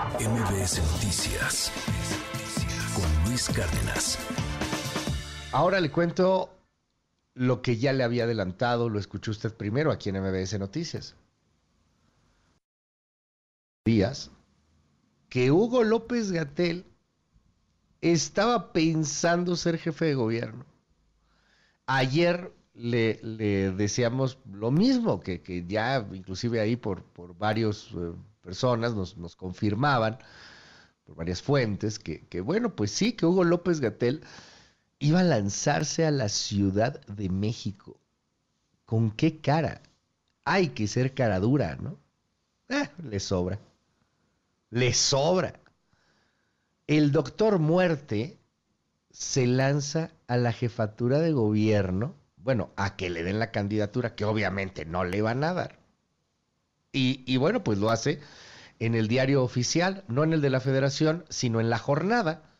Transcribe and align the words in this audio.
MBS 0.00 0.80
Noticias 0.92 1.70
con 2.94 3.28
Luis 3.28 3.50
Cárdenas. 3.50 4.18
Ahora 5.52 5.78
le 5.78 5.90
cuento 5.90 6.48
lo 7.34 7.60
que 7.60 7.76
ya 7.76 7.92
le 7.92 8.02
había 8.02 8.24
adelantado, 8.24 8.88
lo 8.88 8.98
escuchó 8.98 9.30
usted 9.30 9.54
primero 9.54 9.92
aquí 9.92 10.08
en 10.08 10.22
MBS 10.22 10.58
Noticias. 10.58 11.16
Días 13.84 14.30
que 15.28 15.50
Hugo 15.50 15.84
López 15.84 16.32
Gatel 16.32 16.86
estaba 18.00 18.72
pensando 18.72 19.54
ser 19.54 19.76
jefe 19.76 20.06
de 20.06 20.14
gobierno. 20.14 20.64
Ayer 21.84 22.54
le, 22.72 23.16
decíamos 23.76 24.38
lo 24.50 24.70
mismo, 24.70 25.20
que, 25.20 25.42
que, 25.42 25.66
ya 25.66 26.08
inclusive 26.10 26.58
ahí 26.58 26.76
por, 26.76 27.02
por 27.04 27.36
varias 27.36 27.90
eh, 27.92 28.14
personas 28.40 28.94
nos, 28.94 29.16
nos, 29.16 29.36
confirmaban, 29.36 30.18
por 31.04 31.16
varias 31.16 31.42
fuentes, 31.42 31.98
que, 31.98 32.26
que, 32.26 32.40
bueno, 32.40 32.74
pues 32.74 32.90
sí, 32.90 33.12
que 33.12 33.26
Hugo 33.26 33.44
López 33.44 33.80
Gatel 33.80 34.22
iba 34.98 35.20
a 35.20 35.24
lanzarse 35.24 36.06
a 36.06 36.10
la 36.10 36.28
Ciudad 36.28 37.00
de 37.06 37.28
México. 37.28 37.98
¿Con 38.84 39.10
qué 39.10 39.40
cara? 39.40 39.82
Hay 40.44 40.70
que 40.70 40.86
ser 40.86 41.14
cara 41.14 41.40
dura, 41.40 41.76
¿no? 41.76 41.98
Eh, 42.68 42.88
le 43.02 43.20
sobra. 43.20 43.58
Le 44.70 44.92
sobra. 44.92 45.60
El 46.86 47.12
doctor 47.12 47.58
Muerte 47.58 48.38
se 49.10 49.46
lanza 49.46 50.10
a 50.26 50.36
la 50.36 50.52
jefatura 50.52 51.18
de 51.18 51.32
gobierno 51.32 52.20
bueno, 52.42 52.72
a 52.76 52.96
que 52.96 53.10
le 53.10 53.22
den 53.22 53.38
la 53.38 53.50
candidatura, 53.50 54.14
que 54.14 54.24
obviamente 54.24 54.84
no 54.84 55.04
le 55.04 55.22
van 55.22 55.44
a 55.44 55.52
dar. 55.52 55.78
Y, 56.92 57.22
y, 57.26 57.36
bueno, 57.36 57.62
pues 57.62 57.78
lo 57.78 57.90
hace 57.90 58.20
en 58.80 58.94
el 58.94 59.08
diario 59.08 59.44
oficial, 59.44 60.04
no 60.08 60.24
en 60.24 60.32
el 60.32 60.40
de 60.40 60.50
la 60.50 60.60
federación, 60.60 61.24
sino 61.28 61.60
en 61.60 61.70
la 61.70 61.78
jornada, 61.78 62.50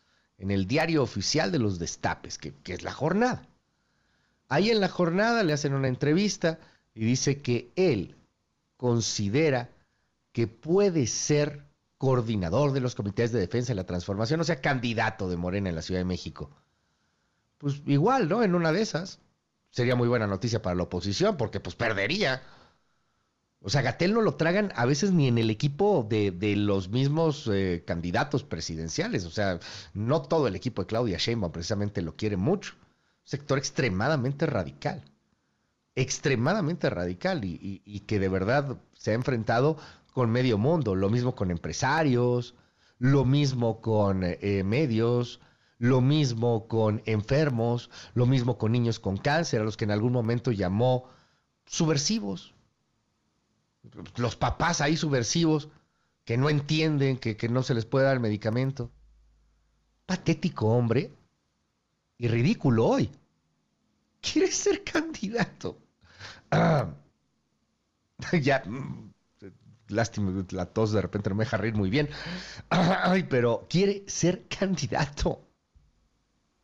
en 0.40 0.50
el 0.50 0.66
diario 0.66 1.02
oficial 1.02 1.50
de 1.50 1.58
los 1.58 1.78
destapes, 1.78 2.38
que, 2.38 2.54
es 2.66 2.82
la 2.82 2.92
jornada. 2.92 3.48
Ahí 4.48 4.70
en 4.70 4.80
la 4.80 4.88
jornada 4.88 5.42
le 5.42 5.52
hacen 5.52 5.74
una 5.74 5.88
entrevista 5.88 6.58
y 6.94 7.04
dice 7.04 7.40
que 7.40 7.72
él 7.76 8.16
considera 8.76 9.70
que 10.32 10.46
puede 10.46 11.06
ser 11.06 11.66
coordinador 11.98 12.72
de 12.72 12.80
los 12.80 12.94
comités 12.94 13.32
de 13.32 13.40
defensa 13.40 13.72
y 13.72 13.76
la 13.76 13.84
transformación, 13.84 14.40
o 14.40 14.44
sea, 14.44 14.60
candidato 14.60 15.28
de 15.28 15.36
Morena 15.36 15.68
en 15.68 15.74
la 15.74 15.82
Ciudad 15.82 16.00
de 16.00 16.06
México. 16.06 16.50
Pues 17.58 17.82
igual, 17.86 18.28
¿no? 18.28 18.42
En 18.42 18.54
una 18.54 18.72
de 18.72 18.80
esas 18.80 19.20
sería 19.70 19.96
muy 19.96 20.08
buena 20.08 20.26
noticia 20.26 20.62
para 20.62 20.76
la 20.76 20.84
oposición, 20.84 21.36
porque 21.36 21.60
pues 21.60 21.76
perdería. 21.76 22.42
O 23.62 23.68
sea, 23.68 23.82
Gatel 23.82 24.14
no 24.14 24.22
lo 24.22 24.36
tragan 24.36 24.72
a 24.74 24.86
veces 24.86 25.12
ni 25.12 25.28
en 25.28 25.36
el 25.36 25.50
equipo 25.50 26.06
de, 26.08 26.30
de 26.30 26.56
los 26.56 26.88
mismos 26.88 27.48
eh, 27.52 27.84
candidatos 27.86 28.42
presidenciales. 28.42 29.26
O 29.26 29.30
sea, 29.30 29.60
no 29.92 30.22
todo 30.22 30.48
el 30.48 30.56
equipo 30.56 30.82
de 30.82 30.86
Claudia 30.86 31.18
Sheinbaum 31.18 31.52
precisamente 31.52 32.00
lo 32.00 32.16
quiere 32.16 32.36
mucho. 32.36 32.74
Sector 33.22 33.58
extremadamente 33.58 34.46
radical. 34.46 35.04
Extremadamente 35.94 36.88
radical 36.88 37.44
y, 37.44 37.58
y, 37.60 37.82
y 37.84 38.00
que 38.00 38.18
de 38.18 38.28
verdad 38.30 38.78
se 38.94 39.10
ha 39.10 39.14
enfrentado 39.14 39.76
con 40.14 40.30
medio 40.30 40.56
mundo. 40.56 40.94
Lo 40.94 41.10
mismo 41.10 41.34
con 41.34 41.50
empresarios, 41.50 42.54
lo 42.98 43.24
mismo 43.24 43.80
con 43.80 44.22
eh, 44.24 44.62
medios, 44.64 45.40
lo 45.78 46.00
mismo 46.00 46.68
con 46.68 47.02
enfermos, 47.06 47.90
lo 48.14 48.26
mismo 48.26 48.58
con 48.58 48.72
niños 48.72 49.00
con 49.00 49.16
cáncer, 49.16 49.60
a 49.60 49.64
los 49.64 49.76
que 49.76 49.84
en 49.84 49.90
algún 49.90 50.12
momento 50.12 50.52
llamó 50.52 51.08
subversivos. 51.66 52.54
Los 54.16 54.36
papás 54.36 54.80
ahí 54.80 54.96
subversivos 54.96 55.68
que 56.24 56.36
no 56.36 56.50
entienden 56.50 57.18
que, 57.18 57.36
que 57.36 57.48
no 57.48 57.62
se 57.62 57.74
les 57.74 57.86
puede 57.86 58.04
dar 58.04 58.14
el 58.14 58.20
medicamento. 58.20 58.90
Patético 60.06 60.66
hombre 60.68 61.12
y 62.18 62.28
ridículo 62.28 62.86
hoy. 62.86 63.10
Quiere 64.20 64.50
ser 64.52 64.84
candidato. 64.84 65.78
Ah, 66.50 66.94
ya, 68.42 68.62
mm, 68.66 69.12
lástima, 69.88 70.44
la 70.50 70.66
tos 70.66 70.92
de 70.92 71.00
repente 71.02 71.30
no 71.30 71.36
me 71.36 71.44
deja 71.44 71.56
reír 71.56 71.74
muy 71.74 71.90
bien. 71.90 72.08
Ay, 72.68 73.24
pero 73.24 73.66
quiere 73.68 74.04
ser 74.06 74.46
candidato. 74.48 75.46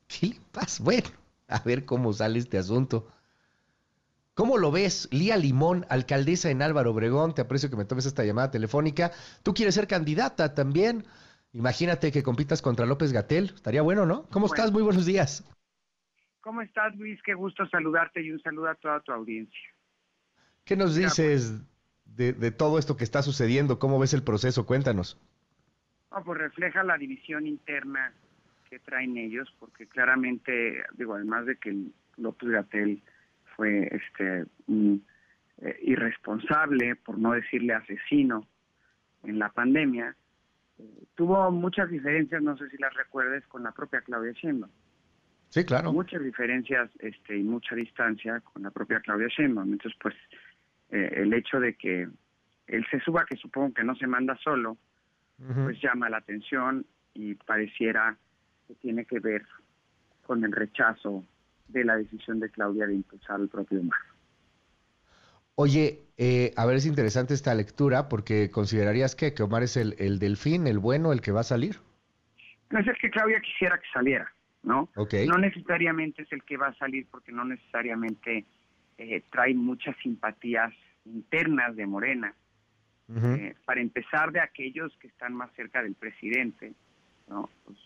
¿Qué 0.07 0.39
pasa? 0.53 0.83
Bueno, 0.83 1.09
a 1.49 1.59
ver 1.61 1.85
cómo 1.85 2.13
sale 2.13 2.39
este 2.39 2.59
asunto. 2.59 3.09
¿Cómo 4.37 4.59
lo 4.59 4.71
ves? 4.71 5.09
Lía 5.13 5.39
Limón, 5.39 5.87
alcaldesa 5.89 6.51
en 6.51 6.61
Álvaro 6.61 6.91
Obregón, 6.91 7.35
te 7.35 7.41
aprecio 7.41 7.71
que 7.71 7.77
me 7.77 7.87
tomes 7.87 8.05
esta 8.05 8.23
llamada 8.23 8.51
telefónica. 8.51 9.11
Tú 9.43 9.55
quieres 9.55 9.75
ser 9.75 9.87
candidata 9.87 10.55
también. 10.55 11.05
Imagínate 11.55 12.13
que 12.13 12.23
compitas 12.23 12.61
contra 12.61 12.85
López 12.85 13.15
Gatel. 13.15 13.53
Estaría 13.55 13.81
bueno, 13.81 14.05
¿no? 14.05 14.25
¿Cómo 14.25 14.47
bueno. 14.47 14.55
estás? 14.55 14.73
Muy 14.73 14.83
buenos 14.83 15.07
días. 15.07 15.43
¿Cómo 16.43 16.61
estás, 16.61 16.95
Luis? 16.97 17.19
Qué 17.23 17.33
gusto 17.33 17.67
saludarte 17.69 18.21
y 18.21 18.31
un 18.31 18.39
saludo 18.43 18.69
a 18.69 18.75
toda 18.75 19.01
tu 19.01 19.11
audiencia. 19.11 19.71
¿Qué 20.67 20.77
nos 20.77 20.95
dices 20.95 21.63
de, 22.05 22.35
de 22.35 22.51
todo 22.51 22.79
esto 22.79 22.99
que 22.99 23.05
está 23.05 23.23
sucediendo? 23.23 23.79
¿Cómo 23.79 23.99
ves 23.99 24.13
el 24.13 24.23
proceso? 24.23 24.67
Cuéntanos. 24.67 25.19
Oh, 26.11 26.23
pues 26.23 26.39
refleja 26.39 26.85
la 26.85 26.99
división 26.99 27.47
interna 27.47 28.13
que 28.69 28.81
traen 28.81 29.17
ellos, 29.17 29.49
porque 29.59 29.87
claramente, 29.87 30.85
digo, 30.93 31.15
además 31.15 31.47
de 31.47 31.57
que 31.57 31.75
López 32.19 32.51
Gatel 32.51 33.03
fue 33.57 33.89
este 33.91 34.45
un, 34.67 35.05
eh, 35.59 35.79
irresponsable, 35.83 36.97
por 36.97 37.19
no 37.19 37.33
decirle 37.33 37.73
asesino, 37.73 38.47
en 39.25 39.39
la 39.39 39.49
pandemia, 39.49 40.15
eh, 40.79 41.05
tuvo 41.15 41.51
muchas 41.51 41.89
diferencias, 41.91 42.43
no 42.43 42.57
sé 42.57 42.69
si 42.69 42.77
las 42.77 42.95
recuerdes, 42.95 43.47
con 43.47 43.63
la 43.63 43.73
propia 43.73 44.03
Claudia 44.03 44.33
Sheinbaum. 44.33 44.71
Sí, 45.49 45.65
claro. 45.65 45.93
Muchas 45.93 46.23
diferencias 46.23 46.91
este, 46.99 47.39
y 47.39 47.43
mucha 47.43 47.75
distancia 47.75 48.41
con 48.41 48.63
la 48.63 48.71
propia 48.71 49.01
Claudia 49.01 49.29
Sheinbaum. 49.29 49.73
Entonces, 49.73 49.99
pues, 50.01 50.15
eh, 50.91 51.11
el 51.17 51.33
hecho 51.33 51.59
de 51.59 51.75
que 51.75 52.09
él 52.67 52.87
se 52.91 53.01
suba, 53.01 53.25
que 53.25 53.37
supongo 53.37 53.73
que 53.73 53.85
no 53.85 53.95
se 53.97 54.07
manda 54.07 54.37
solo, 54.37 54.73
uh 55.39 55.45
-huh. 55.45 55.65
pues 55.65 55.81
llama 55.81 56.11
la 56.11 56.19
atención 56.19 56.85
y 57.15 57.35
pareciera 57.35 58.17
que 58.67 58.75
tiene 58.75 59.05
que 59.07 59.21
ver 59.21 59.47
con 60.27 60.45
el 60.45 60.53
rechazo 60.53 61.25
de 61.69 61.85
la 61.85 61.97
decisión 61.97 62.41
de 62.41 62.51
Claudia 62.51 62.87
de 62.87 62.95
impulsar 62.95 63.41
el 63.41 63.49
propio 63.49 63.83
mar. 63.83 63.99
Oye, 65.55 66.03
eh, 66.19 66.53
a 66.57 66.67
ver, 66.67 66.77
es 66.77 66.87
interesante 66.87 67.33
esta 67.33 67.55
lectura 67.55 68.09
porque 68.09 68.51
considerarías 68.51 69.17
que, 69.17 69.33
que 69.33 69.43
Omar 69.43 69.63
es 69.63 69.77
el, 69.77 69.95
el, 69.99 70.19
delfín, 70.19 70.67
el 70.67 70.79
bueno, 70.79 71.13
el 71.13 71.23
que 71.23 71.33
va 71.33 71.41
a 71.41 71.45
salir. 71.45 71.77
No 72.71 72.81
es 72.81 72.87
que 73.01 73.11
Claudia 73.11 73.41
quisiera 73.41 73.79
que 73.79 73.87
saliera, 73.93 74.31
¿no? 74.63 74.91
Okay. 74.97 75.27
No 75.27 75.39
necesariamente 75.39 76.23
es 76.23 76.33
el 76.33 76.43
que 76.43 76.57
va 76.57 76.69
a 76.69 76.75
salir 76.75 77.07
porque 77.11 77.33
no 77.33 77.45
necesariamente 77.45 78.45
eh, 78.99 79.23
trae 79.31 79.55
muchas 79.55 79.97
simpatías 80.03 80.73
internas 81.07 81.75
de 81.75 81.87
Morena. 81.87 82.35
Uh 83.09 83.15
-huh. 83.15 83.39
eh, 83.39 83.57
para 83.65 83.81
empezar, 83.81 84.33
de 84.33 84.41
aquellos 84.41 84.93
que 84.99 85.07
están 85.07 85.33
más 85.33 85.51
cerca 85.55 85.81
del 85.81 85.95
presidente, 85.95 86.73
¿no? 87.29 87.49
Pues, 87.65 87.79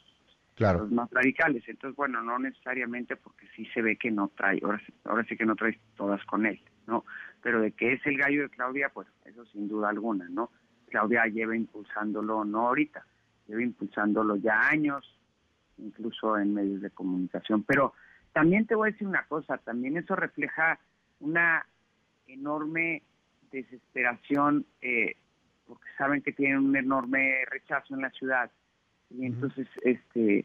claro. 0.60 0.81
los 0.81 0.93
más 0.93 1.10
radicales. 1.10 1.62
Entonces, 1.66 1.97
bueno, 1.97 2.22
no 2.22 2.38
necesariamente 2.38 3.16
porque 3.16 3.47
sí 3.56 3.66
se 3.72 3.82
ve 3.82 3.97
que 3.97 4.10
no 4.10 4.28
trae, 4.28 4.60
ahora, 4.62 4.81
ahora 5.04 5.25
sí 5.25 5.37
que 5.37 5.47
no 5.47 5.56
trae 5.56 5.78
todas 5.97 6.25
con 6.26 6.47
él, 6.47 6.60
¿no? 6.87 7.04
Pero 7.43 7.60
de 7.60 7.72
que 7.72 7.94
es 7.94 8.06
el 8.06 8.19
gallo 8.19 8.43
de 8.43 8.50
Claudia, 8.50 8.91
pues 8.91 9.09
eso 9.25 9.44
sin 9.47 9.69
duda 9.69 9.88
alguna, 9.88 10.28
¿no? 10.28 10.50
Claudia 10.91 11.25
lleva 11.26 11.56
impulsándolo, 11.56 12.44
no 12.44 12.69
ahorita, 12.69 13.04
lleva 13.47 13.62
impulsándolo 13.62 14.37
ya 14.37 14.69
años, 14.69 15.19
incluso 15.78 16.37
en 16.38 16.53
medios 16.53 16.82
de 16.82 16.91
comunicación. 16.91 17.62
Pero 17.62 17.94
también 18.32 18.66
te 18.66 18.75
voy 18.75 18.88
a 18.88 18.93
decir 18.93 19.06
una 19.09 19.25
cosa, 19.25 19.59
también 19.59 19.97
eso 19.97 20.15
refleja 20.15 20.78
una 21.20 21.65
enorme 22.26 23.03
desesperación, 23.50 24.66
eh, 24.82 25.16
porque 25.66 25.88
saben 25.97 26.22
que 26.22 26.32
tienen 26.32 26.59
un 26.59 26.76
enorme 26.76 27.44
rechazo 27.50 27.94
en 27.94 28.03
la 28.03 28.10
ciudad 28.10 28.50
y 29.11 29.26
entonces 29.26 29.67
uh 29.76 29.81
-huh. 29.81 29.99
este 29.99 30.44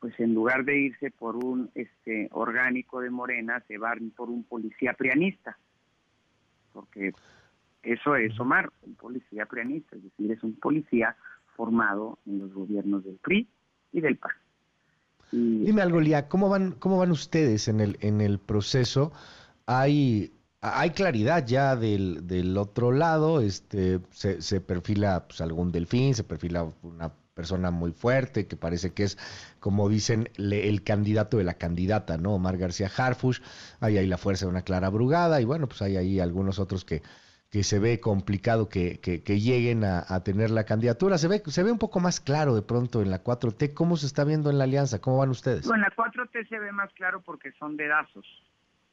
pues 0.00 0.18
en 0.20 0.34
lugar 0.34 0.64
de 0.64 0.78
irse 0.78 1.10
por 1.10 1.36
un 1.36 1.70
este 1.74 2.28
orgánico 2.32 3.00
de 3.00 3.10
Morena 3.10 3.62
se 3.66 3.78
van 3.78 4.10
por 4.10 4.30
un 4.30 4.44
policía 4.44 4.92
prianista. 4.92 5.58
Porque 6.72 7.12
eso 7.82 8.16
es 8.16 8.38
Omar 8.38 8.70
un 8.82 8.94
policía 8.94 9.46
prianista 9.46 9.96
es 9.96 10.02
decir 10.02 10.32
es 10.32 10.42
un 10.42 10.54
policía 10.56 11.16
formado 11.56 12.18
en 12.26 12.38
los 12.40 12.52
gobiernos 12.52 13.04
del 13.04 13.16
PRI 13.16 13.48
y 13.92 14.00
del 14.00 14.16
PAN 14.16 14.32
y, 15.32 15.64
dime 15.64 15.82
algo 15.82 16.00
Lía 16.00 16.28
cómo 16.28 16.48
van 16.48 16.72
cómo 16.72 16.98
van 16.98 17.10
ustedes 17.10 17.68
en 17.68 17.80
el 17.80 17.96
en 18.00 18.20
el 18.20 18.38
proceso 18.38 19.12
hay 19.66 20.32
hay 20.60 20.90
claridad 20.90 21.46
ya 21.46 21.76
del, 21.76 22.26
del 22.26 22.56
otro 22.56 22.90
lado, 22.90 23.40
este, 23.40 24.00
se, 24.10 24.42
se 24.42 24.60
perfila 24.60 25.26
pues, 25.28 25.40
algún 25.40 25.70
delfín, 25.70 26.14
se 26.14 26.24
perfila 26.24 26.68
una 26.82 27.12
persona 27.38 27.70
muy 27.70 27.92
fuerte, 27.92 28.48
que 28.48 28.56
parece 28.56 28.92
que 28.92 29.04
es, 29.04 29.16
como 29.60 29.88
dicen, 29.88 30.28
le, 30.34 30.68
el 30.68 30.82
candidato 30.82 31.36
de 31.36 31.44
la 31.44 31.54
candidata, 31.54 32.18
¿no? 32.18 32.34
Omar 32.34 32.56
García 32.58 32.90
Harfush, 32.94 33.38
hay 33.78 33.96
ahí 33.96 34.08
la 34.08 34.18
fuerza 34.18 34.44
de 34.46 34.50
una 34.50 34.62
Clara 34.62 34.90
Brugada, 34.90 35.40
y 35.40 35.44
bueno, 35.44 35.68
pues 35.68 35.80
hay 35.82 35.96
ahí 35.96 36.18
algunos 36.18 36.58
otros 36.58 36.84
que, 36.84 37.00
que 37.48 37.62
se 37.62 37.78
ve 37.78 38.00
complicado 38.00 38.68
que, 38.68 38.98
que, 39.00 39.40
lleguen 39.40 39.84
a, 39.84 40.02
tener 40.24 40.50
la 40.50 40.64
candidatura. 40.64 41.16
Se 41.16 41.28
ve, 41.28 41.40
se 41.46 41.62
ve 41.62 41.70
un 41.70 41.78
poco 41.78 42.00
más 42.00 42.18
claro 42.18 42.56
de 42.56 42.62
pronto 42.62 43.02
en 43.02 43.10
la 43.12 43.22
4T. 43.22 43.72
¿Cómo 43.72 43.96
se 43.96 44.06
está 44.06 44.24
viendo 44.24 44.50
en 44.50 44.58
la 44.58 44.64
alianza? 44.64 45.00
¿Cómo 45.00 45.18
van 45.18 45.30
ustedes? 45.30 45.64
Bueno, 45.68 45.84
en 45.84 45.92
la 45.96 46.04
4T 46.04 46.48
se 46.48 46.58
ve 46.58 46.72
más 46.72 46.92
claro 46.94 47.22
porque 47.22 47.52
son 47.52 47.76
dedazos. 47.76 48.26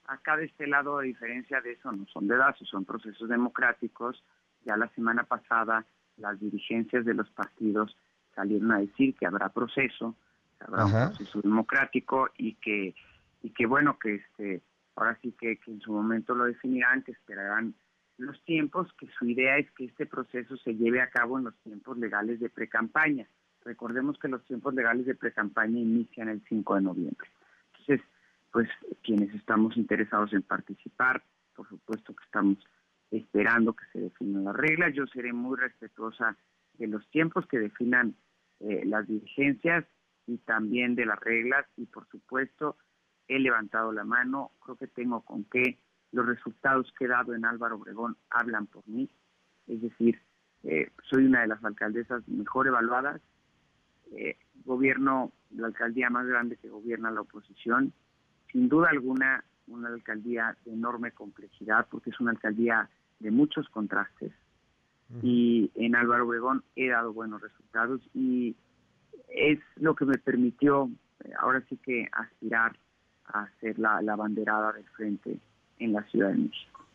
Acá 0.06 0.38
de 0.38 0.46
este 0.46 0.68
lado, 0.68 1.00
a 1.00 1.02
diferencia 1.02 1.62
de 1.62 1.72
eso, 1.72 1.92
no 1.92 2.06
son 2.14 2.28
dedazos, 2.28 2.70
son 2.70 2.86
procesos 2.86 3.28
democráticos. 3.28 4.24
Ya 4.66 4.78
la 4.78 4.88
semana 4.90 5.24
pasada 5.24 5.84
las 6.18 6.40
dirigencias 6.40 7.06
de 7.06 7.14
los 7.14 7.30
partidos 7.32 7.98
salieron 8.36 8.72
a 8.72 8.80
decir 8.80 9.16
que 9.16 9.26
habrá 9.26 9.50
proceso, 9.50 10.16
que 10.58 10.66
habrá 10.66 10.86
un 10.86 10.92
proceso 10.92 11.42
democrático 11.42 12.30
y 12.38 12.54
que, 12.56 12.94
y 13.42 13.50
que 13.52 13.66
bueno, 13.66 13.98
que 13.98 14.16
este 14.16 14.62
ahora 14.96 15.18
sí 15.22 15.34
que, 15.40 15.58
que 15.58 15.72
en 15.72 15.82
su 15.82 15.92
momento 15.92 16.36
lo 16.36 16.46
definirán, 16.46 17.04
que 17.04 17.12
esperarán 17.12 17.76
los 18.18 18.42
tiempos, 18.46 18.92
que 18.98 19.08
su 19.20 19.26
idea 19.26 19.58
es 19.58 19.70
que 19.72 19.86
este 19.86 20.06
proceso 20.06 20.56
se 20.58 20.76
lleve 20.76 21.02
a 21.02 21.10
cabo 21.10 21.38
en 21.38 21.46
los 21.46 21.56
tiempos 21.60 21.98
legales 21.98 22.40
de 22.40 22.50
precampaña. 22.50 23.28
Recordemos 23.64 24.18
que 24.20 24.30
los 24.30 24.44
tiempos 24.46 24.74
legales 24.74 25.06
de 25.06 25.16
precampaña 25.16 25.80
inician 25.80 26.30
el 26.30 26.42
5 26.48 26.76
de 26.76 26.82
noviembre. 26.82 27.28
Entonces, 27.72 28.08
pues 28.52 28.70
quienes 29.04 29.34
estamos 29.34 29.76
interesados 29.76 30.32
en 30.34 30.44
participar, 30.44 31.24
por 31.56 31.68
supuesto 31.68 32.16
que 32.16 32.24
estamos 32.24 32.58
esperando 33.12 33.74
que 33.74 33.86
se 33.92 34.00
definan 34.00 34.46
las 34.46 34.56
reglas. 34.56 34.94
Yo 34.94 35.06
seré 35.08 35.34
muy 35.34 35.58
respetuosa 35.58 36.38
de 36.78 36.88
los 36.88 37.06
tiempos 37.10 37.46
que 37.48 37.60
definan 37.60 38.16
eh, 38.68 38.84
las 38.84 39.08
dirigencias 39.08 39.86
y 40.26 40.40
también 40.40 40.96
de 40.96 41.06
las 41.06 41.20
reglas 41.20 41.68
y 41.78 41.86
por 41.86 42.08
supuesto 42.08 42.78
he 43.28 43.38
levantado 43.38 43.92
la 43.92 44.04
mano, 44.04 44.52
creo 44.64 44.76
que 44.76 44.88
tengo 44.88 45.22
con 45.22 45.44
qué. 45.46 45.78
Los 46.12 46.26
resultados 46.26 46.92
que 46.98 47.06
he 47.06 47.08
dado 47.08 47.36
en 47.36 47.46
Álvaro 47.46 47.76
Obregón 47.76 48.18
hablan 48.32 48.66
por 48.66 48.88
mí, 48.88 49.08
es 49.68 49.82
decir, 49.82 50.20
eh, 50.64 50.90
soy 51.04 51.26
una 51.26 51.42
de 51.42 51.48
las 51.48 51.64
alcaldesas 51.64 52.28
mejor 52.28 52.66
evaluadas, 52.66 53.22
eh, 54.12 54.38
gobierno 54.64 55.32
la 55.52 55.68
alcaldía 55.68 56.10
más 56.10 56.26
grande 56.26 56.58
que 56.58 56.70
gobierna 56.70 57.12
la 57.12 57.22
oposición, 57.22 57.94
sin 58.52 58.68
duda 58.68 58.90
alguna 58.90 59.44
una 59.68 59.90
alcaldía 59.90 60.58
de 60.66 60.74
enorme 60.74 61.12
complejidad 61.12 61.88
porque 61.90 62.10
es 62.10 62.20
una 62.20 62.32
alcaldía 62.32 62.90
de 63.20 63.30
muchos 63.30 63.70
contrastes 63.70 64.32
y 65.22 65.72
en 65.76 65.96
Álvaro 65.96 66.26
Obregón 66.26 66.64
he 66.76 66.90
dado 66.90 67.14
buenos 67.14 67.42
resultados 67.42 68.02
y 68.14 68.56
es 69.30 69.60
lo 69.76 69.96
que 69.96 70.06
me 70.06 70.18
permitió 70.18 70.90
eh, 71.24 71.32
ahora 71.40 71.64
sí 71.70 71.78
que 71.78 72.08
aspirar 72.12 72.76
a 73.28 73.48
ser 73.60 73.78
la, 73.80 74.02
la 74.02 74.16
banderada 74.16 74.74
del 74.74 74.86
frente 74.90 75.38
en 75.80 75.94
la 75.94 76.04
Ciudad 76.04 76.30
de 76.30 76.36
México. 76.36 76.86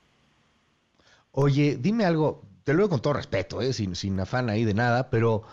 Oye, 1.33 1.77
dime 1.81 2.05
algo, 2.05 2.43
te 2.65 2.73
lo 2.73 2.79
digo 2.79 2.91
con 2.91 3.03
todo 3.03 3.15
respeto, 3.15 3.61
¿eh? 3.61 3.73
sin, 3.73 3.95
sin 3.95 4.19
afán 4.19 4.51
ahí 4.51 4.65
de 4.65 4.75
nada, 4.75 5.11
pero 5.11 5.45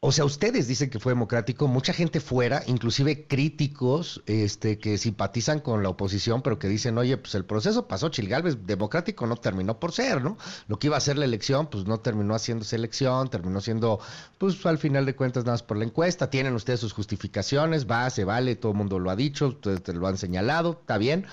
o 0.00 0.12
sea, 0.12 0.24
ustedes 0.24 0.68
dicen 0.68 0.90
que 0.90 1.00
fue 1.00 1.10
democrático, 1.10 1.66
mucha 1.66 1.92
gente 1.92 2.20
fuera, 2.20 2.62
inclusive 2.68 3.26
críticos, 3.26 4.22
este, 4.26 4.78
que 4.78 4.96
simpatizan 4.96 5.58
con 5.58 5.82
la 5.82 5.88
oposición, 5.88 6.40
pero 6.40 6.56
que 6.56 6.68
dicen, 6.68 6.96
oye, 6.98 7.16
pues 7.16 7.34
el 7.34 7.44
proceso 7.44 7.88
pasó, 7.88 8.08
Chilgalvez, 8.08 8.64
democrático 8.64 9.26
no 9.26 9.34
terminó 9.34 9.80
por 9.80 9.90
ser, 9.90 10.22
¿no? 10.22 10.38
Lo 10.68 10.78
que 10.78 10.86
iba 10.86 10.96
a 10.96 11.00
ser 11.00 11.18
la 11.18 11.24
elección, 11.24 11.66
pues 11.66 11.86
no 11.86 11.98
terminó 11.98 12.36
haciéndose 12.36 12.76
elección, 12.76 13.28
terminó 13.28 13.60
siendo, 13.60 13.98
pues 14.38 14.64
al 14.66 14.78
final 14.78 15.04
de 15.04 15.16
cuentas 15.16 15.42
nada 15.42 15.54
más 15.54 15.64
por 15.64 15.76
la 15.76 15.84
encuesta, 15.84 16.30
tienen 16.30 16.54
ustedes 16.54 16.78
sus 16.78 16.92
justificaciones, 16.92 17.90
va, 17.90 18.08
se 18.10 18.22
vale, 18.22 18.54
todo 18.54 18.70
el 18.70 18.78
mundo 18.78 19.00
lo 19.00 19.10
ha 19.10 19.16
dicho, 19.16 19.48
ustedes 19.48 19.82
te 19.82 19.94
lo 19.94 20.06
han 20.06 20.16
señalado, 20.16 20.78
está 20.80 20.96
bien. 20.98 21.26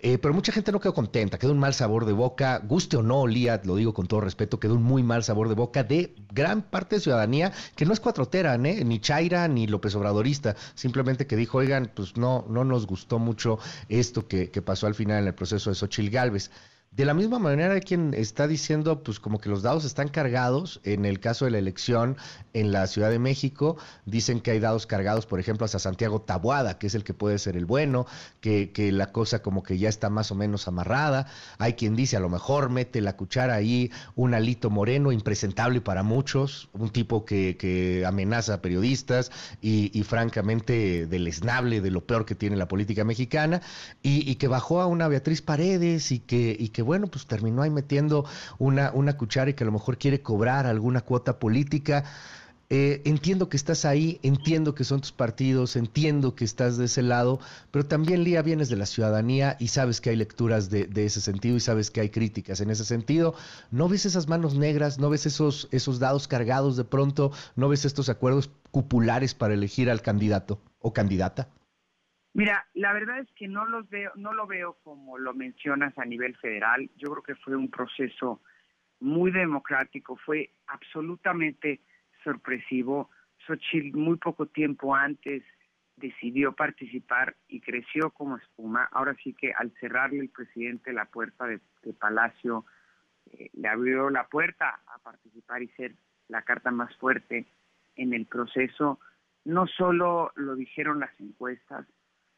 Eh, 0.00 0.16
pero 0.18 0.32
mucha 0.32 0.52
gente 0.52 0.70
no 0.70 0.78
quedó 0.78 0.94
contenta, 0.94 1.38
quedó 1.38 1.50
un 1.50 1.58
mal 1.58 1.74
sabor 1.74 2.04
de 2.04 2.12
boca, 2.12 2.58
guste 2.64 2.96
o 2.96 3.02
no, 3.02 3.26
Lía, 3.26 3.60
lo 3.64 3.74
digo 3.74 3.94
con 3.94 4.06
todo 4.06 4.20
respeto, 4.20 4.60
quedó 4.60 4.74
un 4.74 4.82
muy 4.84 5.02
mal 5.02 5.24
sabor 5.24 5.48
de 5.48 5.56
boca 5.56 5.82
de 5.82 6.14
gran 6.32 6.62
parte 6.62 6.96
de 6.96 7.00
ciudadanía 7.00 7.52
que 7.74 7.84
no 7.84 7.92
es 7.92 7.98
cuatrotera, 8.08 8.54
¿eh? 8.54 8.84
ni 8.86 9.00
Chaira 9.00 9.46
ni 9.48 9.66
López 9.66 9.94
Obradorista, 9.94 10.56
simplemente 10.74 11.26
que 11.26 11.36
dijo, 11.36 11.58
oigan, 11.58 11.92
pues 11.94 12.16
no, 12.16 12.46
no 12.48 12.64
nos 12.64 12.86
gustó 12.86 13.18
mucho 13.18 13.58
esto 13.90 14.26
que, 14.26 14.50
que 14.50 14.62
pasó 14.62 14.86
al 14.86 14.94
final 14.94 15.20
en 15.20 15.26
el 15.26 15.34
proceso 15.34 15.68
de 15.68 15.76
Xochil 15.76 16.08
Gálvez. 16.08 16.50
De 16.90 17.04
la 17.04 17.14
misma 17.14 17.38
manera 17.38 17.74
hay 17.74 17.80
quien 17.80 18.12
está 18.12 18.48
diciendo, 18.48 19.02
pues 19.02 19.20
como 19.20 19.40
que 19.40 19.48
los 19.48 19.62
dados 19.62 19.84
están 19.84 20.08
cargados, 20.08 20.80
en 20.82 21.04
el 21.04 21.20
caso 21.20 21.44
de 21.44 21.52
la 21.52 21.58
elección 21.58 22.16
en 22.54 22.72
la 22.72 22.86
Ciudad 22.88 23.10
de 23.10 23.20
México, 23.20 23.76
dicen 24.04 24.40
que 24.40 24.50
hay 24.50 24.58
dados 24.58 24.86
cargados, 24.86 25.24
por 25.26 25.38
ejemplo, 25.38 25.64
hasta 25.64 25.78
Santiago 25.78 26.20
Tabuada, 26.22 26.78
que 26.78 26.88
es 26.88 26.94
el 26.96 27.04
que 27.04 27.14
puede 27.14 27.38
ser 27.38 27.56
el 27.56 27.66
bueno, 27.66 28.06
que, 28.40 28.72
que 28.72 28.90
la 28.90 29.12
cosa 29.12 29.42
como 29.42 29.62
que 29.62 29.78
ya 29.78 29.88
está 29.88 30.10
más 30.10 30.32
o 30.32 30.34
menos 30.34 30.66
amarrada. 30.66 31.26
Hay 31.58 31.74
quien 31.74 31.94
dice, 31.94 32.16
a 32.16 32.20
lo 32.20 32.30
mejor 32.30 32.68
mete 32.70 33.00
la 33.00 33.16
cuchara 33.16 33.54
ahí 33.54 33.92
un 34.16 34.34
alito 34.34 34.70
moreno, 34.70 35.12
impresentable 35.12 35.80
para 35.80 36.02
muchos, 36.02 36.68
un 36.72 36.90
tipo 36.90 37.24
que, 37.24 37.56
que 37.56 38.04
amenaza 38.06 38.54
a 38.54 38.62
periodistas 38.62 39.30
y, 39.60 40.02
francamente 40.08 41.06
deleznable 41.06 41.80
de 41.80 41.90
lo 41.90 42.06
peor 42.06 42.24
que 42.24 42.34
tiene 42.34 42.56
la 42.56 42.66
política 42.66 43.04
mexicana, 43.04 43.60
y, 44.02 44.34
que 44.36 44.48
bajó 44.48 44.80
a 44.80 44.86
una 44.86 45.06
Beatriz 45.08 45.42
Paredes 45.42 46.12
y 46.12 46.20
que, 46.20 46.77
que 46.78 46.82
bueno, 46.82 47.08
pues 47.08 47.26
terminó 47.26 47.62
ahí 47.62 47.70
metiendo 47.70 48.24
una, 48.60 48.92
una 48.94 49.16
cuchara 49.16 49.50
y 49.50 49.54
que 49.54 49.64
a 49.64 49.66
lo 49.66 49.72
mejor 49.72 49.98
quiere 49.98 50.22
cobrar 50.22 50.64
alguna 50.64 51.00
cuota 51.00 51.40
política. 51.40 52.04
Eh, 52.70 53.02
entiendo 53.04 53.48
que 53.48 53.56
estás 53.56 53.84
ahí, 53.84 54.20
entiendo 54.22 54.76
que 54.76 54.84
son 54.84 55.00
tus 55.00 55.10
partidos, 55.10 55.74
entiendo 55.74 56.36
que 56.36 56.44
estás 56.44 56.76
de 56.76 56.84
ese 56.84 57.02
lado, 57.02 57.40
pero 57.72 57.84
también, 57.84 58.22
Lía, 58.22 58.42
vienes 58.42 58.68
de 58.68 58.76
la 58.76 58.86
ciudadanía 58.86 59.56
y 59.58 59.66
sabes 59.66 60.00
que 60.00 60.10
hay 60.10 60.16
lecturas 60.16 60.70
de, 60.70 60.86
de, 60.86 61.06
ese 61.06 61.20
sentido 61.20 61.56
y 61.56 61.60
sabes 61.60 61.90
que 61.90 62.00
hay 62.00 62.10
críticas 62.10 62.60
en 62.60 62.70
ese 62.70 62.84
sentido. 62.84 63.34
¿No 63.72 63.88
ves 63.88 64.06
esas 64.06 64.28
manos 64.28 64.54
negras? 64.54 65.00
¿No 65.00 65.10
ves 65.10 65.26
esos, 65.26 65.66
esos 65.72 65.98
dados 65.98 66.28
cargados 66.28 66.76
de 66.76 66.84
pronto? 66.84 67.32
¿No 67.56 67.68
ves 67.68 67.86
estos 67.86 68.08
acuerdos 68.08 68.50
cupulares 68.70 69.34
para 69.34 69.54
elegir 69.54 69.90
al 69.90 70.00
candidato 70.00 70.60
o 70.78 70.92
candidata? 70.92 71.48
Mira, 72.34 72.66
la 72.74 72.92
verdad 72.92 73.18
es 73.18 73.30
que 73.32 73.48
no 73.48 73.66
los 73.66 73.88
veo, 73.88 74.12
no 74.14 74.32
lo 74.32 74.46
veo 74.46 74.78
como 74.84 75.18
lo 75.18 75.34
mencionas 75.34 75.96
a 75.98 76.04
nivel 76.04 76.36
federal. 76.36 76.90
Yo 76.96 77.10
creo 77.10 77.22
que 77.22 77.34
fue 77.36 77.56
un 77.56 77.70
proceso 77.70 78.40
muy 79.00 79.30
democrático, 79.30 80.16
fue 80.16 80.52
absolutamente 80.66 81.80
sorpresivo. 82.22 83.10
Xochitl 83.46 83.96
muy 83.96 84.16
poco 84.16 84.46
tiempo 84.46 84.94
antes 84.94 85.42
decidió 85.96 86.52
participar 86.52 87.36
y 87.48 87.60
creció 87.60 88.10
como 88.10 88.36
espuma. 88.36 88.88
Ahora 88.92 89.16
sí 89.22 89.34
que 89.34 89.52
al 89.52 89.72
cerrarle 89.80 90.20
el 90.20 90.28
presidente 90.28 90.92
la 90.92 91.06
puerta 91.06 91.46
de, 91.46 91.60
Palacio, 91.98 92.66
eh, 93.32 93.50
le 93.54 93.68
abrió 93.68 94.10
la 94.10 94.28
puerta 94.28 94.80
a 94.86 94.98
participar 94.98 95.62
y 95.62 95.68
ser 95.68 95.94
la 96.28 96.42
carta 96.42 96.70
más 96.70 96.94
fuerte 96.96 97.46
en 97.96 98.12
el 98.12 98.26
proceso. 98.26 99.00
No 99.44 99.66
solo 99.66 100.32
lo 100.36 100.54
dijeron 100.54 101.00
las 101.00 101.18
encuestas, 101.18 101.86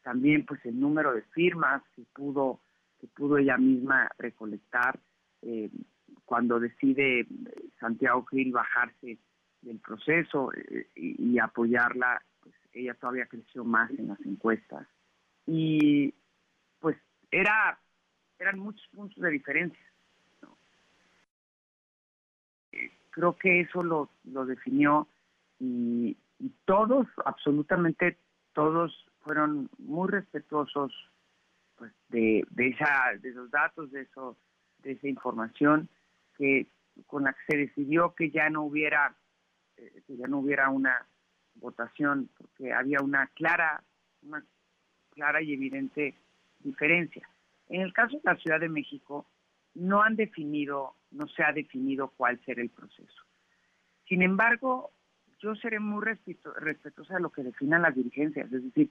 también 0.03 0.45
pues 0.45 0.65
el 0.65 0.79
número 0.79 1.13
de 1.13 1.21
firmas 1.33 1.81
que 1.95 2.03
pudo 2.13 2.59
que 2.99 3.07
pudo 3.07 3.37
ella 3.37 3.57
misma 3.57 4.09
recolectar 4.19 4.99
eh, 5.41 5.71
cuando 6.25 6.59
decide 6.59 7.25
Santiago 7.79 8.23
Gil 8.25 8.51
bajarse 8.51 9.17
del 9.61 9.79
proceso 9.79 10.51
eh, 10.53 10.87
y, 10.95 11.39
apoyarla 11.39 12.21
pues 12.41 12.55
ella 12.73 12.93
todavía 12.93 13.25
creció 13.25 13.63
más 13.63 13.89
en 13.91 14.09
las 14.09 14.21
encuestas. 14.21 14.87
Y 15.47 16.13
pues 16.79 16.97
era 17.31 17.79
eran 18.37 18.59
muchos 18.59 18.87
puntos 18.93 19.21
de 19.21 19.29
diferencia 19.29 19.85
eh, 22.71 22.91
creo 23.09 23.35
que 23.35 23.61
eso 23.61 23.83
lo, 23.83 24.09
lo 24.25 24.45
definió 24.45 25.07
y, 25.59 26.17
y 26.39 26.51
todos 26.65 27.07
absolutamente 27.25 28.17
todos 28.53 29.10
fueron 29.21 29.69
muy 29.77 30.09
respetuosos 30.09 30.93
pues, 31.77 31.91
de, 32.09 32.45
de, 32.51 32.67
esa, 32.67 33.11
de 33.19 33.29
esos 33.29 33.49
datos, 33.49 33.91
de, 33.91 34.01
eso, 34.01 34.37
de 34.79 34.91
esa 34.93 35.07
información 35.07 35.89
que 36.37 36.67
con 37.07 37.23
la 37.23 37.33
que 37.33 37.39
se 37.53 37.57
decidió 37.57 38.13
que 38.13 38.31
ya 38.31 38.49
no 38.49 38.63
hubiera 38.63 39.15
eh, 39.77 40.03
que 40.05 40.17
ya 40.17 40.27
no 40.27 40.39
hubiera 40.39 40.69
una 40.69 41.07
votación 41.55 42.29
porque 42.37 42.73
había 42.73 42.99
una 43.01 43.27
clara 43.27 43.83
una 44.21 44.43
clara 45.11 45.41
y 45.41 45.53
evidente 45.53 46.15
diferencia. 46.59 47.27
En 47.69 47.81
el 47.81 47.93
caso 47.93 48.17
de 48.17 48.21
la 48.23 48.35
Ciudad 48.37 48.59
de 48.59 48.69
México 48.69 49.25
no 49.73 50.01
han 50.03 50.15
definido, 50.15 50.95
no 51.11 51.27
se 51.27 51.43
ha 51.43 51.53
definido 51.53 52.09
cuál 52.17 52.39
será 52.45 52.61
el 52.61 52.69
proceso. 52.69 53.23
Sin 54.07 54.21
embargo, 54.21 54.91
yo 55.41 55.55
seré 55.55 55.79
muy 55.79 56.03
respetuosa 56.03 57.15
de 57.15 57.19
lo 57.19 57.31
que 57.31 57.43
definan 57.43 57.81
las 57.81 57.95
dirigencias. 57.95 58.51
Es 58.51 58.63
decir, 58.63 58.89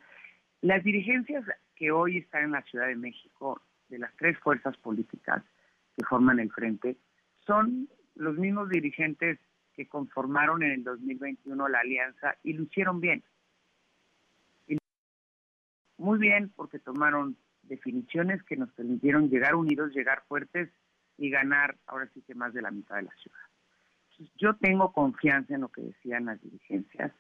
las 0.62 0.82
dirigencias 0.82 1.44
que 1.76 1.90
hoy 1.90 2.18
están 2.18 2.44
en 2.44 2.52
la 2.52 2.62
Ciudad 2.62 2.88
de 2.88 2.96
México, 2.96 3.62
de 3.88 3.98
las 3.98 4.14
tres 4.16 4.38
fuerzas 4.38 4.76
políticas 4.78 5.42
que 5.96 6.04
forman 6.04 6.40
el 6.40 6.50
frente, 6.50 6.96
son 7.46 7.88
los 8.16 8.36
mismos 8.36 8.68
dirigentes 8.68 9.38
que 9.74 9.86
conformaron 9.86 10.62
en 10.62 10.72
el 10.72 10.84
2021 10.84 11.68
la 11.68 11.80
alianza 11.80 12.36
y 12.42 12.52
lo 12.52 12.64
hicieron 12.64 13.00
bien. 13.00 13.22
muy 15.96 16.18
bien 16.18 16.50
porque 16.56 16.78
tomaron 16.78 17.36
definiciones 17.64 18.42
que 18.44 18.56
nos 18.56 18.72
permitieron 18.72 19.28
llegar 19.28 19.54
unidos, 19.54 19.92
llegar 19.92 20.22
fuertes 20.26 20.70
y 21.18 21.28
ganar 21.28 21.76
ahora 21.86 22.08
sí 22.14 22.22
que 22.22 22.34
más 22.34 22.54
de 22.54 22.62
la 22.62 22.70
mitad 22.70 22.96
de 22.96 23.02
la 23.02 23.14
ciudad. 23.16 23.49
Yo 24.36 24.54
tengo 24.56 24.92
confianza 24.92 25.54
en 25.54 25.62
lo 25.62 25.68
que 25.68 25.82
decían 25.82 26.26
las 26.26 26.40
dirigencias. 26.40 27.12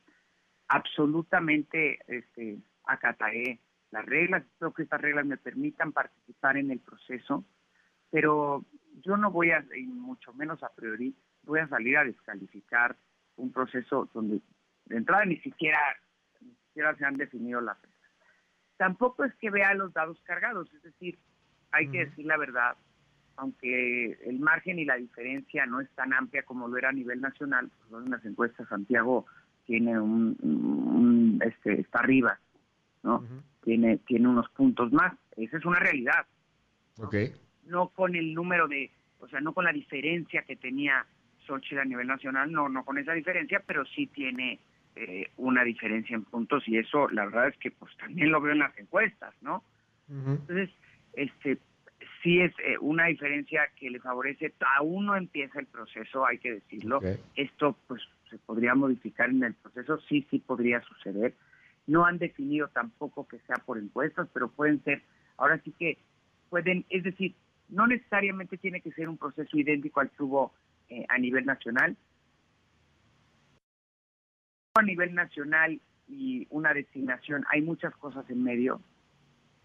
Absolutamente 0.68 1.98
este, 2.06 2.58
acataré 2.84 3.60
las 3.90 4.04
reglas, 4.06 4.44
creo 4.58 4.72
que 4.72 4.84
estas 4.84 5.00
reglas 5.00 5.26
me 5.26 5.36
permitan 5.36 5.92
participar 5.92 6.56
en 6.56 6.70
el 6.70 6.78
proceso, 6.78 7.44
pero 8.10 8.64
yo 9.02 9.16
no 9.16 9.30
voy 9.30 9.50
a, 9.50 9.64
y 9.76 9.86
mucho 9.86 10.32
menos 10.32 10.62
a 10.62 10.72
priori, 10.72 11.14
voy 11.42 11.60
a 11.60 11.68
salir 11.68 11.96
a 11.96 12.04
descalificar 12.04 12.96
un 13.36 13.52
proceso 13.52 14.08
donde 14.12 14.40
de 14.86 14.96
entrada 14.96 15.24
ni 15.24 15.38
siquiera, 15.38 15.78
ni 16.40 16.54
siquiera 16.66 16.96
se 16.96 17.04
han 17.04 17.16
definido 17.16 17.60
las 17.60 17.80
reglas. 17.80 18.00
Tampoco 18.76 19.24
es 19.24 19.34
que 19.36 19.50
vea 19.50 19.74
los 19.74 19.92
dados 19.92 20.20
cargados, 20.24 20.72
es 20.72 20.82
decir, 20.82 21.18
hay 21.72 21.88
que 21.90 22.06
decir 22.06 22.26
la 22.26 22.36
verdad, 22.36 22.76
aunque 23.40 24.18
el 24.26 24.38
margen 24.38 24.78
y 24.78 24.84
la 24.84 24.96
diferencia 24.96 25.64
no 25.64 25.80
es 25.80 25.88
tan 25.92 26.12
amplia 26.12 26.42
como 26.42 26.68
lo 26.68 26.76
era 26.76 26.90
a 26.90 26.92
nivel 26.92 27.22
nacional, 27.22 27.70
pues 27.88 28.04
en 28.04 28.10
las 28.10 28.22
encuestas 28.26 28.68
Santiago 28.68 29.24
tiene 29.64 29.98
un, 29.98 31.40
este 31.42 31.80
está 31.80 32.00
arriba, 32.00 32.38
¿no? 33.02 33.24
Tiene 33.62 33.96
tiene 34.06 34.28
unos 34.28 34.50
puntos 34.50 34.92
más, 34.92 35.14
esa 35.36 35.56
es 35.56 35.64
una 35.64 35.78
realidad. 35.78 36.26
Okay. 36.98 37.32
No 37.64 37.88
con 37.88 38.14
el 38.14 38.34
número 38.34 38.68
de, 38.68 38.90
o 39.20 39.28
sea, 39.28 39.40
no 39.40 39.54
con 39.54 39.64
la 39.64 39.72
diferencia 39.72 40.42
que 40.42 40.56
tenía 40.56 41.06
Xochitl 41.46 41.78
a 41.78 41.84
nivel 41.86 42.08
nacional, 42.08 42.52
no 42.52 42.68
no 42.68 42.84
con 42.84 42.98
esa 42.98 43.14
diferencia, 43.14 43.62
pero 43.66 43.86
sí 43.86 44.06
tiene 44.08 44.60
eh, 44.96 45.30
una 45.38 45.64
diferencia 45.64 46.14
en 46.14 46.24
puntos 46.24 46.68
y 46.68 46.76
eso 46.76 47.08
la 47.08 47.24
verdad 47.24 47.48
es 47.48 47.56
que 47.56 47.70
pues 47.70 47.96
también 47.96 48.30
lo 48.30 48.42
veo 48.42 48.52
en 48.52 48.58
las 48.58 48.76
encuestas, 48.76 49.34
¿no? 49.40 49.64
Entonces, 50.10 50.70
este 51.12 51.58
sí 52.22 52.40
es 52.40 52.52
eh, 52.58 52.76
una 52.80 53.06
diferencia 53.06 53.62
que 53.76 53.90
le 53.90 54.00
favorece, 54.00 54.52
aún 54.78 55.06
no 55.06 55.16
empieza 55.16 55.60
el 55.60 55.66
proceso, 55.66 56.26
hay 56.26 56.38
que 56.38 56.54
decirlo. 56.54 57.00
Esto 57.34 57.76
pues 57.86 58.02
se 58.28 58.38
podría 58.38 58.74
modificar 58.74 59.30
en 59.30 59.42
el 59.42 59.54
proceso, 59.54 59.98
sí, 60.08 60.26
sí 60.30 60.38
podría 60.38 60.80
suceder. 60.82 61.34
No 61.86 62.04
han 62.04 62.18
definido 62.18 62.68
tampoco 62.68 63.26
que 63.26 63.38
sea 63.40 63.56
por 63.64 63.78
encuestas, 63.78 64.28
pero 64.32 64.50
pueden 64.50 64.82
ser, 64.84 65.02
ahora 65.36 65.60
sí 65.64 65.72
que 65.78 65.98
pueden, 66.48 66.84
es 66.90 67.02
decir, 67.02 67.34
no 67.68 67.86
necesariamente 67.86 68.58
tiene 68.58 68.80
que 68.80 68.92
ser 68.92 69.08
un 69.08 69.16
proceso 69.16 69.56
idéntico 69.56 70.00
al 70.00 70.10
que 70.10 70.22
hubo 70.22 70.52
eh, 70.88 71.04
a 71.08 71.18
nivel 71.18 71.46
nacional. 71.46 71.96
A 74.74 74.82
nivel 74.82 75.14
nacional 75.14 75.80
y 76.08 76.46
una 76.50 76.74
designación, 76.74 77.44
hay 77.48 77.62
muchas 77.62 77.94
cosas 77.96 78.28
en 78.30 78.42
medio. 78.42 78.80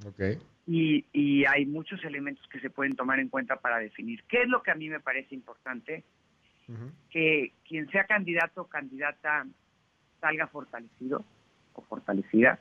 Okay 0.06 0.40
y, 0.68 1.46
hay 1.46 1.66
muchos 1.66 2.04
elementos 2.04 2.46
que 2.48 2.60
se 2.60 2.70
pueden 2.70 2.96
tomar 2.96 3.20
en 3.20 3.30
cuenta 3.30 3.58
para 3.58 3.78
definir. 3.78 4.24
¿Qué 4.24 4.44
es 4.44 4.48
lo 4.48 4.64
que 4.64 4.72
a 4.72 4.76
mí 4.76 4.90
me 4.90 5.00
parece 5.00 5.36
importante? 5.36 6.04
Que 7.12 7.54
quien 7.68 7.88
sea 7.92 8.06
candidato 8.06 8.62
o 8.62 8.68
candidata 8.68 9.46
salga 10.20 10.48
fortalecido 10.48 11.24
o 11.74 11.82
fortalecida 11.84 12.60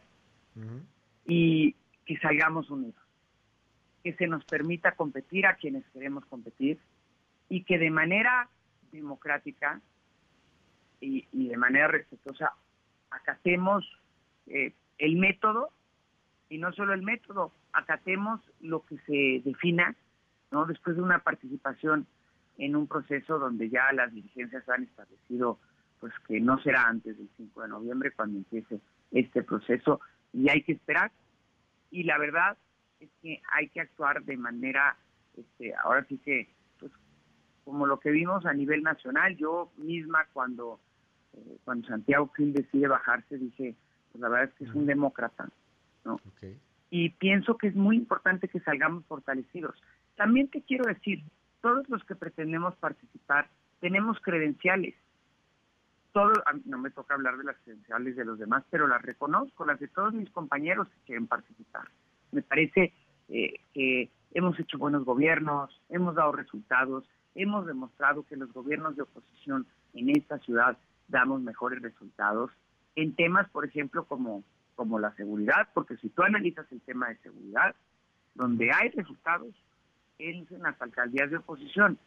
y 1.26 1.74
que 2.04 2.18
salgamos 2.18 2.68
unidos. 2.68 3.00
Que 4.02 4.12
se 4.14 4.26
nos 4.26 4.44
permita 4.44 4.92
competir 4.92 5.46
a 5.46 5.54
quienes 5.54 5.84
queremos 5.88 6.26
competir 6.26 6.78
y 7.48 7.64
que 7.64 7.78
de 7.78 7.90
manera 7.90 8.50
democrática 8.92 9.80
y, 11.00 11.26
de 11.32 11.56
manera 11.56 11.88
respetuosa 11.88 12.52
acatemos 13.10 13.84
eh, 14.46 14.74
el 14.98 15.16
método 15.16 15.70
y 16.48 16.58
no 16.58 16.72
solo 16.72 16.92
el 16.92 17.02
método, 17.02 17.52
acatemos 17.72 18.40
lo 18.60 18.84
que 18.84 18.98
se 19.06 19.42
defina, 19.48 19.96
¿no? 20.50 20.66
Después 20.66 20.96
de 20.96 21.02
una 21.02 21.20
participación 21.20 22.06
en 22.58 22.76
un 22.76 22.86
proceso 22.86 23.38
donde 23.38 23.68
ya 23.68 23.92
las 23.92 24.12
dirigencias 24.12 24.68
han 24.68 24.84
establecido 24.84 25.58
pues 26.00 26.12
que 26.28 26.40
no 26.40 26.58
será 26.58 26.86
antes 26.86 27.16
del 27.16 27.28
5 27.36 27.62
de 27.62 27.68
noviembre 27.68 28.12
cuando 28.12 28.38
empiece 28.38 28.80
este 29.10 29.42
proceso 29.42 30.00
y 30.32 30.48
hay 30.48 30.62
que 30.62 30.72
esperar 30.72 31.10
y 31.90 32.04
la 32.04 32.18
verdad 32.18 32.58
es 33.00 33.08
que 33.22 33.40
hay 33.52 33.68
que 33.68 33.80
actuar 33.80 34.22
de 34.22 34.36
manera 34.36 34.96
este 35.36 35.74
ahora 35.82 36.04
sí 36.08 36.18
que 36.18 36.48
pues 36.78 36.92
como 37.64 37.86
lo 37.86 37.98
que 37.98 38.10
vimos 38.10 38.44
a 38.46 38.52
nivel 38.52 38.82
nacional 38.82 39.36
yo 39.36 39.72
misma 39.78 40.26
cuando 40.32 40.78
eh, 41.32 41.58
cuando 41.64 41.88
Santiago 41.88 42.30
Gil 42.36 42.52
decide 42.52 42.86
bajarse 42.86 43.38
dije 43.38 43.74
pues 44.12 44.20
la 44.20 44.28
verdad 44.28 44.50
es 44.50 44.54
que 44.54 44.64
es 44.64 44.74
un 44.74 44.86
demócrata 44.86 45.48
no 46.04 46.20
y 46.90 47.10
pienso 47.10 47.58
que 47.58 47.66
es 47.66 47.74
muy 47.74 47.96
importante 47.96 48.46
que 48.46 48.60
salgamos 48.60 49.04
fortalecidos. 49.06 49.74
También 50.14 50.46
te 50.46 50.62
quiero 50.62 50.84
decir, 50.84 51.24
todos 51.60 51.88
los 51.88 52.04
que 52.04 52.14
pretendemos 52.14 52.76
participar 52.76 53.48
tenemos 53.80 54.20
credenciales. 54.20 54.94
Todo, 56.12 56.32
no 56.66 56.78
me 56.78 56.92
toca 56.92 57.14
hablar 57.14 57.36
de 57.36 57.42
las 57.42 57.56
credenciales 57.64 58.14
de 58.14 58.24
los 58.24 58.38
demás, 58.38 58.62
pero 58.70 58.86
las 58.86 59.02
reconozco, 59.02 59.64
las 59.64 59.80
de 59.80 59.88
todos 59.88 60.14
mis 60.14 60.30
compañeros 60.30 60.86
que 60.88 61.06
quieren 61.06 61.26
participar. 61.26 61.88
Me 62.30 62.42
parece 62.42 62.92
eh, 63.28 63.60
que 63.72 64.10
hemos 64.32 64.56
hecho 64.60 64.78
buenos 64.78 65.04
gobiernos, 65.04 65.82
hemos 65.88 66.14
dado 66.14 66.30
resultados, 66.30 67.04
hemos 67.34 67.66
demostrado 67.66 68.22
que 68.22 68.36
los 68.36 68.52
gobiernos 68.52 68.94
de 68.94 69.02
oposición 69.02 69.66
en 69.94 70.10
esta 70.10 70.38
ciudad 70.38 70.78
damos 71.08 71.42
mejores 71.42 71.82
resultados 71.82 72.52
en 72.94 73.16
temas, 73.16 73.50
por 73.50 73.64
ejemplo, 73.64 74.04
como 74.04 74.44
como 74.74 74.98
la 74.98 75.14
seguridad, 75.14 75.68
porque 75.74 75.96
si 75.96 76.08
tú 76.08 76.22
analizas 76.22 76.70
el 76.72 76.80
tema 76.80 77.08
de 77.08 77.16
seguridad, 77.18 77.74
donde 78.34 78.70
hay 78.72 78.90
resultados 78.90 79.54
es 80.18 80.50
en 80.50 80.62
las 80.62 80.80
alcaldías 80.80 81.30
de 81.30 81.38
oposición, 81.38 81.98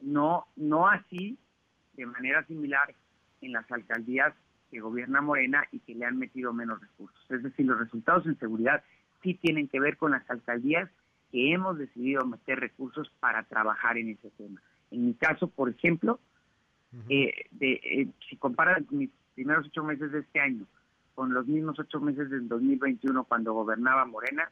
no, 0.00 0.46
no 0.56 0.88
así, 0.88 1.38
de 1.94 2.06
manera 2.06 2.44
similar, 2.46 2.94
en 3.40 3.52
las 3.52 3.70
alcaldías 3.70 4.34
que 4.70 4.80
gobierna 4.80 5.20
Morena 5.20 5.64
y 5.72 5.80
que 5.80 5.94
le 5.94 6.04
han 6.04 6.18
metido 6.18 6.52
menos 6.52 6.80
recursos. 6.80 7.18
Es 7.30 7.42
decir, 7.42 7.66
los 7.66 7.78
resultados 7.78 8.26
en 8.26 8.38
seguridad 8.38 8.82
sí 9.22 9.34
tienen 9.34 9.68
que 9.68 9.80
ver 9.80 9.96
con 9.96 10.12
las 10.12 10.28
alcaldías 10.28 10.90
que 11.30 11.52
hemos 11.52 11.78
decidido 11.78 12.24
meter 12.26 12.60
recursos 12.60 13.10
para 13.20 13.44
trabajar 13.44 13.98
en 13.98 14.10
ese 14.10 14.30
tema. 14.30 14.60
En 14.90 15.06
mi 15.06 15.14
caso, 15.14 15.48
por 15.48 15.68
ejemplo, 15.68 16.20
eh, 17.08 17.46
de, 17.50 17.72
eh, 17.72 18.08
si 18.28 18.36
comparas 18.36 18.90
mis 18.90 19.10
primeros 19.34 19.66
ocho 19.66 19.84
meses 19.84 20.10
de 20.10 20.20
este 20.20 20.40
año 20.40 20.66
con 21.18 21.34
los 21.34 21.48
mismos 21.48 21.76
ocho 21.80 21.98
meses 21.98 22.30
del 22.30 22.46
2021 22.46 23.24
cuando 23.24 23.52
gobernaba 23.52 24.04
Morena, 24.04 24.48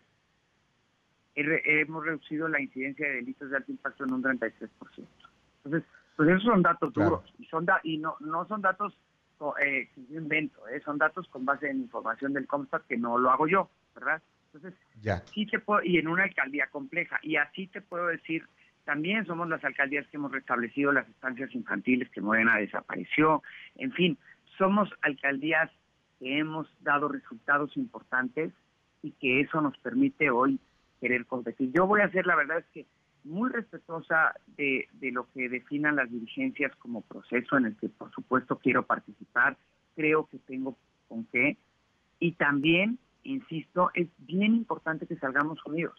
hemos 1.37 2.05
reducido 2.05 2.49
la 2.49 2.61
incidencia 2.61 3.07
de 3.07 3.15
delitos 3.15 3.51
de 3.51 3.59
alto 3.59 3.71
impacto 3.71 4.03
en 4.03 4.15
un 4.15 4.21
33%. 4.21 4.69
Entonces, 5.59 5.89
pues 6.17 6.29
esos 6.29 6.43
son 6.43 6.63
datos 6.63 6.93
duros 6.93 7.23
y 7.39 7.45
son 7.45 7.67
y 7.85 7.99
no 7.99 8.17
no 8.19 8.49
son 8.49 8.63
datos 8.63 8.99
eh, 9.63 9.89
que 9.95 10.07
yo 10.11 10.19
invento, 10.19 10.67
eh, 10.67 10.83
son 10.85 10.99
datos 10.99 11.29
con 11.29 11.45
base 11.45 11.71
en 11.71 11.83
información 11.83 12.33
del 12.33 12.49
Comstat 12.49 12.85
que 12.89 12.97
no 12.97 13.17
lo 13.17 13.31
hago 13.31 13.47
yo, 13.47 13.71
¿verdad? 13.95 14.21
Entonces, 14.53 14.77
ya. 15.01 15.19
sí 15.33 15.47
te 15.47 15.61
puedo, 15.61 15.85
y 15.85 15.99
en 15.99 16.09
una 16.09 16.25
alcaldía 16.25 16.67
compleja, 16.67 17.21
y 17.23 17.37
así 17.37 17.69
te 17.69 17.81
puedo 17.81 18.09
decir, 18.09 18.45
también 18.85 19.25
somos 19.25 19.49
las 19.49 19.63
alcaldías 19.63 20.09
que 20.09 20.17
hemos 20.17 20.33
restablecido 20.33 20.91
las 20.91 21.09
estancias 21.09 21.55
infantiles 21.55 22.11
que 22.11 22.21
Morena 22.21 22.57
desapareció, 22.57 23.45
en 23.77 23.93
fin, 23.93 24.19
somos 24.59 24.91
alcaldías 25.03 25.71
que 26.19 26.39
hemos 26.39 26.69
dado 26.81 27.09
resultados 27.09 27.77
importantes 27.77 28.53
y 29.03 29.13
que 29.13 29.41
eso 29.41 29.61
nos 29.61 29.77
permite 29.79 30.31
hoy 30.31 30.59
querer 31.01 31.27
competir. 31.27 31.73
Yo 31.73 31.87
voy 31.87 32.01
a 32.01 32.11
ser, 32.11 32.27
la 32.27 32.37
verdad 32.37 32.59
es 32.59 32.67
que 32.73 32.87
muy 33.25 33.51
respetuosa 33.51 34.35
de, 34.57 34.89
de 34.95 35.11
lo 35.11 35.29
que 35.33 35.49
definan 35.49 35.97
las 35.97 36.11
dirigencias 36.11 36.75
como 36.77 37.03
proceso 37.03 37.57
en 37.57 37.67
el 37.67 37.77
que 37.77 37.89
por 37.89 38.11
supuesto 38.13 38.59
quiero 38.59 38.87
participar, 38.87 39.57
creo 39.95 40.27
que 40.27 40.39
tengo 40.39 40.77
con 41.09 41.25
qué. 41.27 41.57
Y 42.19 42.33
también, 42.33 42.99
insisto, 43.25 43.91
es 43.95 44.09
bien 44.19 44.55
importante 44.55 45.07
que 45.07 45.17
salgamos 45.17 45.65
unidos. 45.67 45.99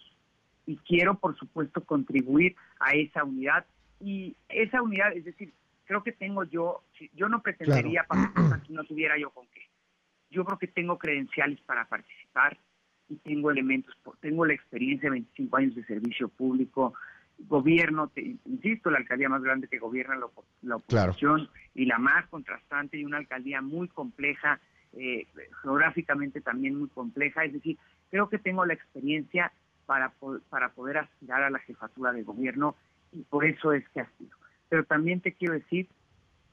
Y 0.65 0.77
quiero 0.77 1.19
por 1.19 1.37
supuesto 1.37 1.83
contribuir 1.83 2.55
a 2.79 2.91
esa 2.91 3.23
unidad. 3.23 3.65
Y 3.99 4.35
esa 4.49 4.81
unidad, 4.81 5.13
es 5.13 5.25
decir, 5.25 5.53
creo 5.85 6.03
que 6.03 6.11
tengo 6.11 6.43
yo, 6.43 6.83
yo 7.13 7.29
no 7.29 7.41
pretendería 7.41 8.03
participar 8.03 8.65
si 8.65 8.73
no 8.73 8.83
tuviera 8.83 9.17
yo 9.17 9.29
con 9.31 9.47
qué 9.47 9.66
yo 10.29 10.45
creo 10.45 10.57
que 10.57 10.67
tengo 10.67 10.97
credenciales 10.97 11.59
para 11.61 11.85
participar 11.85 12.57
y 13.09 13.15
tengo 13.17 13.51
elementos, 13.51 13.95
tengo 14.19 14.45
la 14.45 14.53
experiencia 14.53 15.09
de 15.09 15.15
25 15.15 15.57
años 15.57 15.75
de 15.75 15.85
servicio 15.85 16.27
público, 16.27 16.93
gobierno, 17.39 18.09
te, 18.09 18.35
insisto, 18.45 18.89
la 18.89 18.97
alcaldía 18.97 19.29
más 19.29 19.41
grande 19.41 19.67
que 19.67 19.79
gobierna 19.79 20.17
la, 20.61 20.75
oposición 20.75 21.49
y 21.75 21.85
la 21.85 21.99
más 21.99 22.27
contrastante 22.27 22.97
y 22.97 23.05
una 23.05 23.17
alcaldía 23.17 23.61
muy 23.61 23.87
compleja, 23.87 24.59
eh, 24.93 25.27
geográficamente 25.61 26.41
también 26.41 26.75
muy 26.75 26.89
compleja, 26.89 27.45
es 27.45 27.53
decir, 27.53 27.77
creo 28.09 28.29
que 28.29 28.39
tengo 28.39 28.65
la 28.65 28.73
experiencia 28.73 29.51
para, 29.85 30.13
para 30.49 30.69
poder 30.69 30.97
aspirar 30.97 31.43
a 31.43 31.49
la 31.49 31.59
jefatura 31.59 32.11
de 32.11 32.23
gobierno 32.23 32.75
y 33.11 33.23
por 33.23 33.45
eso 33.45 33.71
es 33.71 33.87
que 33.89 34.01
aspiro. 34.01 34.35
Pero 34.69 34.83
también 34.83 35.21
te 35.21 35.33
quiero 35.33 35.53
decir 35.53 35.87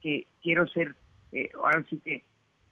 que 0.01 0.27
quiero 0.41 0.67
ser, 0.67 0.95
eh, 1.31 1.49
ahora 1.55 1.83
sí 1.89 1.99
que 2.03 2.23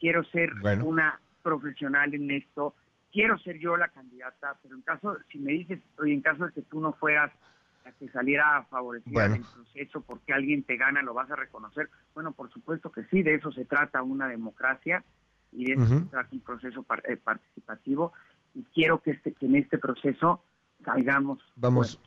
quiero 0.04 0.26
ser 0.26 0.52
una 0.84 1.18
profesional 1.42 2.14
en 2.14 2.30
esto, 2.30 2.76
quiero 3.10 3.40
ser 3.40 3.58
yo 3.58 3.78
la 3.78 3.88
candidata, 3.88 4.58
pero 4.62 4.76
en 4.76 4.82
caso, 4.82 5.16
si 5.32 5.40
me 5.40 5.54
dices, 5.54 5.80
oye, 5.98 6.14
en 6.14 6.20
caso 6.20 6.46
de 6.46 6.52
que 6.52 6.62
tú 6.64 6.82
no 6.82 6.92
fueras 6.92 7.32
a 7.86 7.92
que 7.94 8.10
saliera 8.10 8.66
favorecida 8.70 9.28
el 9.28 9.46
proceso 9.46 10.02
porque 10.02 10.34
alguien 10.34 10.64
te 10.64 10.76
gana, 10.76 11.02
lo 11.02 11.14
vas 11.14 11.32
a 11.32 11.38
reconocer. 11.38 11.90
Bueno, 12.14 12.34
por 12.34 12.52
supuesto 12.52 12.92
que 12.92 13.06
sí, 13.06 13.24
de 13.24 13.36
eso 13.36 13.54
se 13.54 13.64
trata 13.64 14.04
una 14.04 14.28
democracia 14.28 15.06
y 15.54 15.68
de 15.68 15.74
eso 15.76 16.00
se 16.00 16.06
trata 16.08 16.30
un 16.34 16.42
proceso 16.42 16.86
eh, 17.06 17.16
participativo. 17.16 18.12
Y 18.54 18.64
quiero 18.74 19.02
que, 19.02 19.12
este, 19.12 19.32
que 19.32 19.46
en 19.46 19.56
este 19.56 19.78
proceso 19.78 20.44
salgamos. 20.84 21.40
Vamos. 21.56 21.98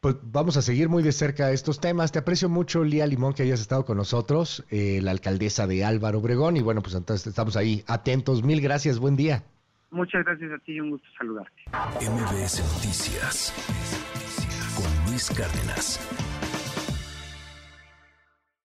Pues 0.00 0.16
vamos 0.22 0.56
a 0.56 0.62
seguir 0.62 0.88
muy 0.88 1.02
de 1.02 1.12
cerca 1.12 1.50
estos 1.50 1.80
temas. 1.80 2.12
Te 2.12 2.20
aprecio 2.20 2.48
mucho, 2.48 2.84
Lía 2.84 3.06
Limón, 3.06 3.34
que 3.34 3.42
hayas 3.42 3.60
estado 3.60 3.84
con 3.84 3.96
nosotros, 3.96 4.64
eh, 4.70 5.00
la 5.02 5.10
alcaldesa 5.10 5.66
de 5.66 5.84
Álvaro 5.84 6.18
Obregón. 6.18 6.56
Y 6.56 6.62
bueno, 6.62 6.82
pues 6.82 6.94
entonces 6.94 7.26
estamos 7.26 7.56
ahí 7.56 7.82
atentos. 7.86 8.42
Mil 8.42 8.60
gracias, 8.60 8.98
buen 8.98 9.16
día. 9.16 9.42
Muchas 9.90 10.24
gracias 10.24 10.52
a 10.52 10.58
ti 10.64 10.72
y 10.72 10.80
un 10.80 10.90
gusto 10.90 11.08
saludarte. 11.16 11.62
MBS 12.00 12.62
Noticias 12.74 13.52
con 14.76 15.10
Luis 15.10 15.30
Cárdenas. 15.30 15.98